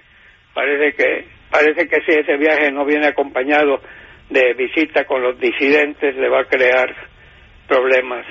Parece 0.54 0.96
que 0.96 1.26
parece 1.50 1.88
que 1.88 2.02
si 2.06 2.20
ese 2.20 2.38
viaje 2.38 2.72
no 2.72 2.86
viene 2.86 3.08
acompañado 3.08 3.82
de 4.30 4.54
visita 4.54 5.06
con 5.06 5.22
los 5.22 5.40
disidentes, 5.40 6.16
le 6.16 6.30
va 6.30 6.42
a 6.42 6.46
crear 6.46 6.88
problemas 7.68 8.26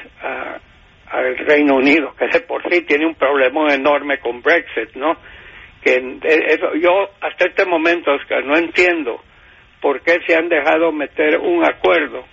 al 1.11 1.37
Reino 1.39 1.77
Unido, 1.77 2.15
que 2.17 2.27
de 2.27 2.41
por 2.41 2.63
sí 2.71 2.83
tiene 2.83 3.07
un 3.07 3.15
problema 3.15 3.75
enorme 3.75 4.19
con 4.19 4.41
Brexit, 4.43 4.95
¿no? 4.95 5.17
Que 5.83 5.97
eso, 6.25 6.75
yo 6.81 7.11
hasta 7.21 7.49
este 7.49 7.65
momento, 7.67 8.13
Oscar, 8.13 8.45
no 8.45 8.57
entiendo 8.57 9.21
por 9.83 10.01
qué 10.01 10.21
se 10.27 10.37
han 10.37 10.49
dejado 10.49 10.93
meter 10.93 11.37
un 11.39 11.65
acuerdo 11.65 12.25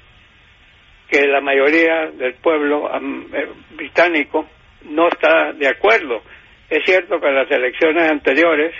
que 1.09 1.25
la 1.27 1.41
mayoría 1.41 2.11
del 2.11 2.35
pueblo 2.35 2.89
eh, 2.95 3.49
británico 3.71 4.47
no 4.83 5.07
está 5.07 5.51
de 5.53 5.67
acuerdo. 5.67 6.21
Es 6.69 6.85
cierto 6.85 7.19
que 7.19 7.27
en 7.27 7.35
las 7.35 7.49
elecciones 7.49 8.11
anteriores 8.11 8.73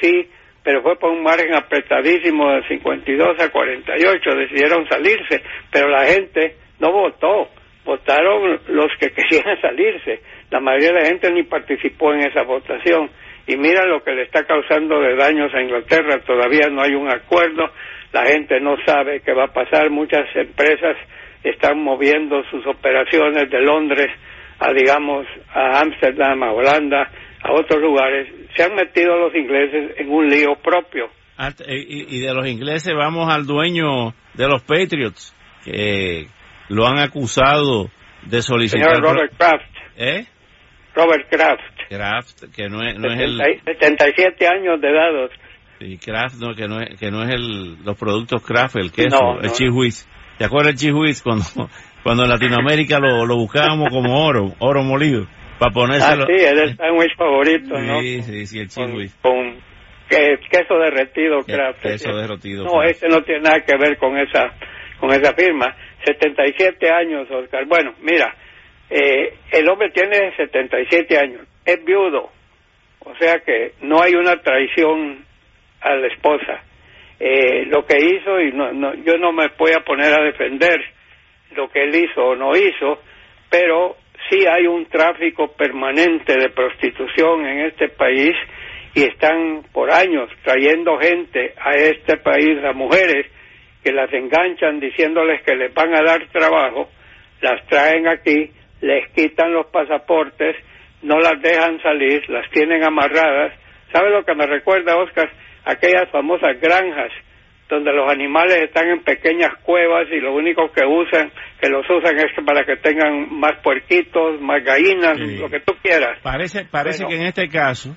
sí, 0.00 0.30
pero 0.62 0.80
fue 0.82 0.96
por 0.96 1.10
un 1.10 1.24
margen 1.24 1.52
apretadísimo 1.54 2.52
de 2.52 2.68
52 2.68 3.40
a 3.40 3.50
48, 3.50 4.30
decidieron 4.36 4.88
salirse, 4.88 5.42
pero 5.72 5.88
la 5.88 6.06
gente 6.06 6.54
no 6.78 6.92
votó, 6.92 7.48
votaron 7.84 8.60
los 8.68 8.92
que 9.00 9.10
querían 9.12 9.60
salirse. 9.60 10.20
La 10.50 10.60
mayoría 10.60 10.92
de 10.92 11.00
la 11.00 11.06
gente 11.06 11.32
ni 11.32 11.42
participó 11.42 12.12
en 12.14 12.20
esa 12.20 12.42
votación 12.42 13.10
y 13.50 13.56
mira 13.56 13.84
lo 13.84 14.04
que 14.04 14.12
le 14.12 14.22
está 14.22 14.44
causando 14.44 15.00
de 15.00 15.16
daños 15.16 15.52
a 15.52 15.60
Inglaterra, 15.60 16.20
todavía 16.24 16.68
no 16.70 16.82
hay 16.82 16.94
un 16.94 17.10
acuerdo, 17.10 17.72
la 18.12 18.24
gente 18.26 18.60
no 18.60 18.76
sabe 18.86 19.22
qué 19.22 19.32
va 19.32 19.46
a 19.46 19.52
pasar, 19.52 19.90
muchas 19.90 20.24
empresas 20.36 20.96
están 21.42 21.82
moviendo 21.82 22.44
sus 22.44 22.64
operaciones 22.64 23.50
de 23.50 23.60
Londres 23.60 24.06
a, 24.60 24.72
digamos, 24.72 25.26
a 25.52 25.80
Ámsterdam, 25.80 26.40
a 26.44 26.52
Holanda, 26.52 27.10
a 27.42 27.52
otros 27.52 27.80
lugares. 27.80 28.28
Se 28.54 28.62
han 28.62 28.74
metido 28.76 29.16
los 29.16 29.34
ingleses 29.34 29.98
en 29.98 30.10
un 30.10 30.28
lío 30.28 30.54
propio. 30.62 31.08
Ah, 31.36 31.50
y, 31.66 32.20
de 32.20 32.32
los 32.32 32.46
ingleses 32.46 32.94
vamos 32.94 33.32
al 33.34 33.46
dueño 33.46 34.14
de 34.34 34.46
los 34.46 34.62
Patriots, 34.62 35.34
que 35.64 36.26
lo 36.68 36.86
han 36.86 36.98
acusado 37.00 37.90
de 38.22 38.42
solicitar... 38.42 38.94
Señor 38.94 39.02
Robert 39.02 39.32
Kraft. 39.36 39.76
¿Eh? 39.96 40.24
Robert 40.94 41.28
Kraft. 41.28 41.79
Kraft, 41.90 42.44
que 42.54 42.68
no 42.68 42.82
es, 42.82 42.96
no 42.96 43.12
es 43.12 43.20
el... 43.20 43.36
77 43.64 44.46
años 44.46 44.80
de 44.80 44.90
edad. 44.90 45.28
Y 45.80 45.98
Kraft, 45.98 46.36
no, 46.40 46.54
que 46.54 46.68
no 46.68 46.80
es, 46.80 46.98
que 47.00 47.10
no 47.10 47.24
es 47.24 47.30
el, 47.30 47.82
los 47.84 47.98
productos 47.98 48.44
Kraft, 48.44 48.76
el 48.76 48.92
queso, 48.92 49.40
el 49.42 49.50
cheese 49.50 50.06
¿Te 50.38 50.44
acuerdas 50.44 50.80
del 50.80 50.92
cheese 50.94 51.20
cuando, 51.20 51.44
cuando 52.04 52.22
en 52.22 52.30
Latinoamérica 52.30 53.00
lo, 53.00 53.26
lo 53.26 53.36
buscábamos 53.36 53.88
como 53.90 54.24
oro, 54.24 54.54
oro 54.60 54.82
molido, 54.84 55.26
para 55.58 55.72
ponérselo? 55.72 56.24
Ah, 56.24 56.26
sí, 56.28 56.36
es 56.36 56.52
el 56.52 56.76
sándwich 56.76 57.16
favorito, 57.16 57.78
¿no? 57.78 58.00
Sí, 58.00 58.22
sí, 58.22 58.46
sí, 58.46 58.58
el 58.60 58.68
cheese 58.68 59.16
Con, 59.20 59.58
queso 60.08 60.78
derretido 60.78 61.40
Kraft. 61.40 61.82
Queso 61.82 62.14
derretido. 62.14 62.64
No, 62.64 62.84
ese 62.84 63.08
no 63.08 63.22
tiene 63.22 63.40
nada 63.42 63.60
que 63.60 63.76
ver 63.76 63.98
con 63.98 64.16
esa, 64.16 64.52
con 65.00 65.10
esa 65.10 65.34
firma. 65.34 65.74
77 66.04 66.88
años, 66.88 67.28
Oscar. 67.30 67.66
Bueno, 67.66 67.94
mira, 68.00 68.34
eh, 68.90 69.34
el 69.52 69.68
hombre 69.68 69.90
tiene 69.90 70.34
77 70.36 71.18
años, 71.18 71.46
es 71.72 71.84
viudo, 71.84 72.30
o 73.00 73.14
sea 73.16 73.40
que 73.40 73.72
no 73.82 74.02
hay 74.02 74.14
una 74.14 74.40
traición 74.40 75.24
a 75.80 75.94
la 75.94 76.06
esposa. 76.08 76.62
Eh, 77.18 77.66
lo 77.66 77.84
que 77.84 77.98
hizo, 77.98 78.40
y 78.40 78.52
no, 78.52 78.72
no, 78.72 78.94
yo 78.94 79.18
no 79.18 79.32
me 79.32 79.48
voy 79.58 79.72
a 79.72 79.84
poner 79.84 80.12
a 80.12 80.22
defender 80.24 80.80
lo 81.54 81.68
que 81.68 81.82
él 81.82 81.94
hizo 81.94 82.24
o 82.24 82.36
no 82.36 82.56
hizo, 82.56 83.00
pero 83.50 83.96
sí 84.28 84.46
hay 84.46 84.66
un 84.66 84.86
tráfico 84.86 85.52
permanente 85.52 86.38
de 86.38 86.50
prostitución 86.50 87.46
en 87.46 87.66
este 87.66 87.88
país 87.88 88.34
y 88.94 89.02
están 89.02 89.62
por 89.72 89.90
años 89.90 90.30
trayendo 90.42 90.98
gente 90.98 91.54
a 91.58 91.72
este 91.74 92.16
país, 92.16 92.62
a 92.64 92.72
mujeres 92.72 93.26
que 93.84 93.92
las 93.92 94.12
enganchan 94.12 94.80
diciéndoles 94.80 95.42
que 95.42 95.54
les 95.54 95.72
van 95.74 95.94
a 95.94 96.02
dar 96.02 96.26
trabajo, 96.28 96.88
las 97.40 97.66
traen 97.66 98.08
aquí 98.08 98.50
les 98.80 99.08
quitan 99.10 99.52
los 99.52 99.66
pasaportes, 99.66 100.56
no 101.02 101.18
las 101.18 101.40
dejan 101.40 101.80
salir, 101.82 102.22
las 102.28 102.48
tienen 102.50 102.84
amarradas. 102.84 103.52
¿Sabe 103.92 104.10
lo 104.10 104.24
que 104.24 104.34
me 104.34 104.46
recuerda, 104.46 104.96
Oscar? 104.96 105.30
Aquellas 105.64 106.10
famosas 106.10 106.60
granjas 106.60 107.12
donde 107.68 107.92
los 107.92 108.10
animales 108.10 108.62
están 108.62 108.88
en 108.88 109.00
pequeñas 109.02 109.52
cuevas 109.62 110.08
y 110.10 110.20
lo 110.20 110.34
único 110.34 110.70
que 110.72 110.84
usan, 110.84 111.30
que 111.60 111.68
los 111.68 111.88
usan 111.88 112.16
es 112.18 112.44
para 112.44 112.64
que 112.64 112.76
tengan 112.76 113.32
más 113.38 113.52
puerquitos, 113.62 114.40
más 114.40 114.62
gallinas, 114.64 115.18
lo 115.18 115.48
que 115.48 115.60
tú 115.60 115.72
quieras. 115.80 116.18
Parece, 116.22 116.64
parece 116.64 117.06
que 117.06 117.14
en 117.14 117.22
este 117.22 117.48
caso 117.48 117.96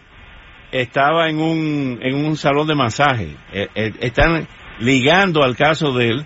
estaba 0.72 1.27
en 1.27 1.39
un, 1.39 2.00
en 2.01 2.15
un 2.15 2.36
salón 2.36 2.67
de 2.67 2.75
masaje. 2.75 3.29
Eh, 3.51 3.67
eh, 3.74 3.91
están 4.01 4.48
ligando 4.79 5.43
al 5.43 5.55
caso 5.55 5.91
de 5.93 6.10
él 6.10 6.25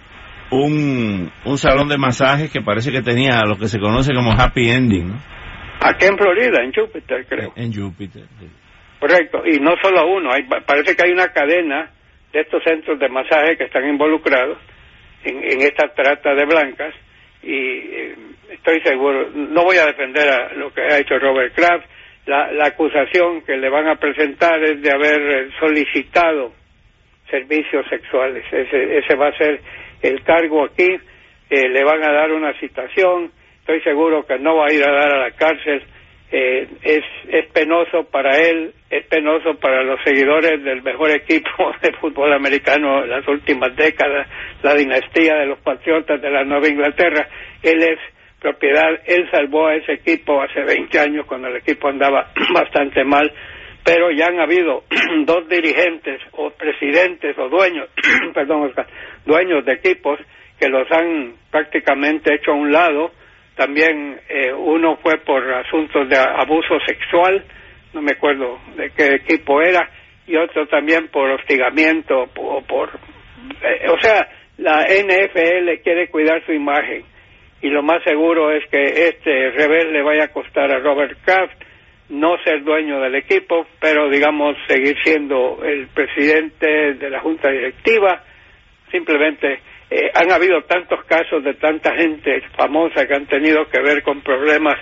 un, 0.51 1.31
un 1.45 1.57
salón 1.57 1.87
de 1.87 1.97
masajes 1.97 2.51
que 2.51 2.61
parece 2.61 2.91
que 2.91 3.01
tenía 3.01 3.41
lo 3.45 3.57
que 3.57 3.67
se 3.67 3.79
conoce 3.79 4.13
como 4.13 4.31
happy 4.31 4.69
ending, 4.69 5.09
¿no? 5.09 5.36
Aquí 5.81 6.05
en 6.05 6.17
Florida, 6.17 6.63
en 6.63 6.73
Júpiter, 6.73 7.25
creo. 7.27 7.53
En, 7.55 7.73
Júpiter, 7.73 8.23
Correcto, 8.99 9.43
y 9.45 9.59
no 9.59 9.75
solo 9.81 10.07
uno, 10.07 10.31
hay, 10.31 10.43
parece 10.65 10.95
que 10.95 11.05
hay 11.05 11.11
una 11.11 11.27
cadena 11.27 11.91
de 12.33 12.41
estos 12.41 12.63
centros 12.63 12.99
de 12.99 13.09
masaje 13.09 13.55
que 13.57 13.65
están 13.65 13.87
involucrados 13.87 14.57
en, 15.23 15.43
en 15.43 15.61
esta 15.61 15.93
trata 15.93 16.33
de 16.33 16.45
blancas 16.45 16.93
y 17.43 17.53
eh, 17.53 18.15
estoy 18.49 18.81
seguro, 18.81 19.29
no 19.29 19.63
voy 19.63 19.77
a 19.77 19.85
defender 19.85 20.27
a 20.27 20.53
lo 20.53 20.73
que 20.73 20.81
ha 20.81 20.97
hecho 20.97 21.19
Robert 21.19 21.53
Kraft, 21.53 21.85
la, 22.25 22.51
la 22.51 22.67
acusación 22.67 23.41
que 23.43 23.55
le 23.55 23.69
van 23.69 23.87
a 23.87 23.95
presentar 23.95 24.61
es 24.63 24.81
de 24.81 24.91
haber 24.91 25.21
eh, 25.21 25.49
solicitado 25.59 26.53
servicios 27.29 27.85
sexuales, 27.89 28.43
ese, 28.51 28.97
ese 28.97 29.15
va 29.15 29.27
a 29.27 29.37
ser 29.37 29.61
el 30.01 30.23
cargo 30.23 30.65
aquí, 30.65 30.89
eh, 31.49 31.69
le 31.69 31.83
van 31.83 32.03
a 32.03 32.11
dar 32.11 32.31
una 32.31 32.53
citación, 32.59 33.31
estoy 33.67 33.81
seguro 33.81 34.25
que 34.25 34.39
no 34.39 34.55
va 34.55 34.67
a 34.67 34.73
ir 34.73 34.81
a 34.81 34.93
dar 34.93 35.13
a 35.13 35.23
la 35.23 35.31
cárcel, 35.31 35.83
eh, 36.31 36.67
es, 36.83 37.03
penoso 37.51 38.05
para 38.09 38.37
él, 38.37 38.71
es 38.89 39.05
penoso 39.07 39.55
para 39.59 39.83
los 39.83 39.99
seguidores 40.05 40.63
del 40.63 40.81
mejor 40.83 41.11
equipo 41.11 41.49
de 41.81 41.91
fútbol 41.99 42.31
americano 42.31 43.03
en 43.03 43.09
las 43.09 43.27
últimas 43.27 43.75
décadas, 43.75 44.25
la 44.63 44.73
dinastía 44.73 45.35
de 45.35 45.47
los 45.47 45.59
Patriotas 45.59 46.21
de 46.21 46.31
la 46.31 46.45
Nueva 46.45 46.69
Inglaterra. 46.69 47.27
Él 47.61 47.83
es 47.83 47.99
propiedad, 48.39 48.87
él 49.05 49.29
salvó 49.31 49.67
a 49.67 49.75
ese 49.75 49.93
equipo 49.93 50.41
hace 50.41 50.63
20 50.63 50.97
años 50.99 51.25
cuando 51.25 51.49
el 51.49 51.57
equipo 51.57 51.89
andaba 51.89 52.31
bastante 52.53 53.03
mal, 53.03 53.29
pero 53.83 54.11
ya 54.11 54.27
han 54.27 54.39
habido 54.39 54.83
dos 55.25 55.49
dirigentes 55.49 56.21
o 56.31 56.51
presidentes 56.51 57.37
o 57.37 57.49
dueños, 57.49 57.89
perdón, 58.33 58.71
dueños 59.25 59.65
de 59.65 59.73
equipos 59.73 60.21
que 60.57 60.69
los 60.69 60.89
han 60.89 61.33
prácticamente 61.51 62.33
hecho 62.33 62.51
a 62.51 62.55
un 62.55 62.71
lado 62.71 63.11
también 63.57 64.19
eh, 64.29 64.53
uno 64.53 64.97
fue 64.97 65.17
por 65.17 65.43
asuntos 65.53 66.07
de 66.07 66.17
abuso 66.17 66.79
sexual, 66.85 67.43
no 67.93 68.01
me 68.01 68.11
acuerdo 68.11 68.59
de 68.75 68.91
qué 68.91 69.15
equipo 69.15 69.61
era, 69.61 69.89
y 70.27 70.35
otro 70.37 70.67
también 70.67 71.07
por 71.09 71.29
hostigamiento 71.31 72.29
o 72.35 72.61
por... 72.61 72.89
Eh, 72.89 73.89
o 73.89 73.99
sea, 73.99 74.29
la 74.57 74.85
NFL 74.85 75.81
quiere 75.83 76.09
cuidar 76.09 76.45
su 76.45 76.53
imagen 76.53 77.03
y 77.61 77.69
lo 77.69 77.81
más 77.81 78.03
seguro 78.03 78.51
es 78.51 78.63
que 78.69 78.83
este 79.09 79.51
revés 79.51 79.85
le 79.91 80.03
vaya 80.03 80.25
a 80.25 80.33
costar 80.33 80.71
a 80.71 80.79
Robert 80.79 81.17
Kraft 81.25 81.63
no 82.09 82.37
ser 82.43 82.63
dueño 82.63 83.01
del 83.01 83.15
equipo, 83.15 83.67
pero 83.81 84.09
digamos 84.09 84.55
seguir 84.67 84.95
siendo 85.03 85.59
el 85.63 85.87
presidente 85.87 86.93
de 86.93 87.09
la 87.09 87.19
junta 87.19 87.49
directiva, 87.49 88.23
simplemente 88.91 89.59
eh, 89.89 90.11
han 90.13 90.31
habido 90.31 90.61
tantos 90.63 91.03
casos 91.05 91.43
de 91.43 91.53
tanta 91.53 91.95
gente 91.95 92.41
famosa 92.57 93.05
que 93.07 93.15
han 93.15 93.25
tenido 93.27 93.65
que 93.69 93.81
ver 93.81 94.03
con 94.03 94.21
problemas 94.21 94.75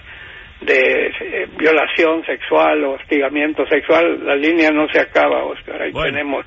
de 0.62 1.08
eh, 1.08 1.48
violación 1.58 2.26
sexual 2.26 2.84
o 2.86 2.94
hostigamiento 2.94 3.66
sexual, 3.68 4.26
la 4.26 4.36
línea 4.36 4.72
no 4.72 4.88
se 4.90 5.00
acaba, 5.00 5.44
Oscar. 5.46 5.82
Ahí 5.82 5.92
tenemos. 5.94 6.46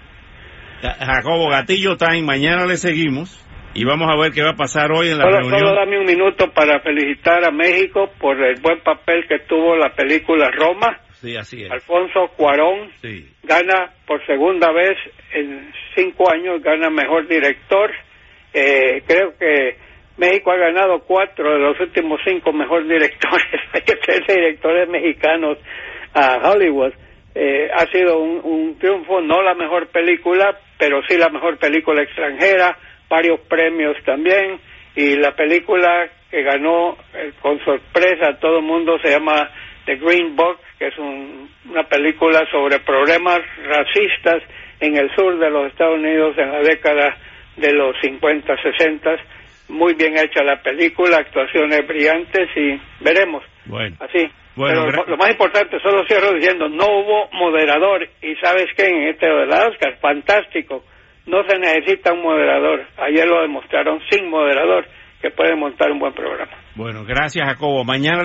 Jacobo 0.81 1.51
Gatillo 1.51 1.97
Time, 1.97 2.23
mañana 2.23 2.67
le 2.67 2.77
seguimos 2.77 3.45
y 3.75 3.85
vamos 3.85 4.09
a 4.11 4.21
ver 4.21 4.33
qué 4.33 4.43
va 4.43 4.51
a 4.51 4.57
pasar 4.57 4.91
hoy 4.93 5.11
en 5.11 5.19
la 5.19 5.27
reunión. 5.27 5.59
Solo 5.59 5.75
dame 5.75 5.99
un 5.99 6.07
minuto 6.07 6.51
para 6.53 6.81
felicitar 6.81 7.45
a 7.45 7.51
México 7.51 8.11
por 8.19 8.43
el 8.43 8.61
buen 8.61 8.81
papel 8.81 9.25
que 9.29 9.41
tuvo 9.41 9.77
la 9.77 9.91
película 9.95 10.51
Roma. 10.51 10.99
Sí, 11.13 11.37
así 11.37 11.63
es. 11.63 11.71
Alfonso 11.71 12.29
Cuarón 12.37 12.91
gana 13.43 13.93
por 14.07 14.25
segunda 14.27 14.73
vez 14.73 14.97
en 15.33 15.73
cinco 15.95 16.31
años, 16.33 16.63
gana 16.63 16.91
mejor 16.91 17.27
director 17.29 17.91
eh, 18.53 19.03
creo 19.07 19.37
que 19.39 19.77
México 20.17 20.51
ha 20.51 20.57
ganado 20.57 21.01
cuatro 21.01 21.53
de 21.53 21.59
los 21.59 21.79
últimos 21.81 22.21
cinco 22.25 22.53
mejores 22.53 22.89
directores, 22.89 23.47
tres 23.83 24.27
directores 24.27 24.89
mexicanos 24.89 25.59
a 26.15 26.51
Hollywood. 26.51 26.93
Eh, 27.35 27.71
ha 27.73 27.87
sido 27.87 28.19
un, 28.19 28.41
un, 28.43 28.79
triunfo, 28.79 29.21
no 29.21 29.43
la 29.43 29.55
mejor 29.55 29.89
película, 29.89 30.59
pero 30.79 31.01
sí 31.09 31.17
la 31.17 31.29
mejor 31.29 31.59
película 31.59 32.03
extranjera, 32.03 32.77
varios 33.09 33.41
premios 33.41 33.97
también, 34.05 34.59
y 34.97 35.15
la 35.17 35.37
película 35.37 36.09
que 36.31 36.43
ganó 36.43 36.97
eh, 37.15 37.33
con 37.41 37.59
sorpresa 37.65 38.31
a 38.31 38.39
todo 38.39 38.59
el 38.59 38.65
mundo 38.65 38.99
se 39.03 39.11
llama 39.11 39.51
The 39.87 39.97
Green 39.97 40.37
Book, 40.37 40.59
que 40.79 40.89
es 40.89 40.99
un, 40.99 41.49
una 41.71 41.85
película 41.85 42.45
sobre 42.51 42.81
problemas 42.81 43.41
racistas 43.65 44.43
en 44.81 44.97
el 44.97 45.15
sur 45.15 45.39
de 45.39 45.51
los 45.51 45.69
Estados 45.69 45.99
Unidos 45.99 46.37
en 46.39 46.53
la 46.53 46.61
década 46.61 47.17
de 47.59 47.73
los 47.73 47.97
50, 48.01 48.57
60. 48.63 49.11
Muy 49.69 49.95
bien 49.95 50.17
hecha 50.17 50.43
la 50.43 50.63
película, 50.63 51.19
actuaciones 51.19 51.87
brillantes 51.87 52.49
y 52.57 52.81
veremos. 53.05 53.43
Bueno. 53.67 53.97
Así. 54.01 54.29
Pero 54.57 54.91
lo, 55.07 55.17
más 55.17 55.31
importante, 55.31 55.79
solo 55.81 56.05
cierro 56.09 56.35
diciendo, 56.35 56.69
no 56.69 56.85
hubo 56.87 57.29
moderador. 57.33 58.09
Y 58.23 58.35
sabes 58.37 58.67
que 58.77 58.87
en 58.87 59.09
este 59.09 59.27
de 59.27 59.47
la 59.47 59.69
Oscar, 59.69 59.97
fantástico. 60.01 60.85
No 61.27 61.45
se 61.47 61.59
necesita 61.59 62.13
un 62.13 62.23
moderador. 62.23 62.87
Ayer 62.97 63.27
lo 63.27 63.43
demostraron 63.43 64.01
sin 64.11 64.31
moderador, 64.31 64.87
que 65.21 65.31
puede 65.31 65.55
montar 65.55 65.93
un 65.93 65.99
buen 65.99 66.15
programa. 66.15 66.53
Bueno, 66.75 67.05
gracias 67.05 67.47
Jacobo. 67.47 67.85
Mañana 67.85 68.23